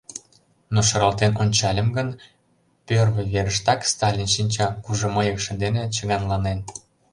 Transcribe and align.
Но 0.73 0.79
шаралтен 0.89 1.33
ончальым 1.41 1.89
гын— 1.97 2.09
пӧрвый 2.87 3.27
верыштак 3.33 3.79
Сталин 3.91 4.29
шинча, 4.35 4.67
кужу 4.83 5.07
мыйыкше 5.15 5.53
дене 5.63 5.83
чыганланен. 5.95 6.59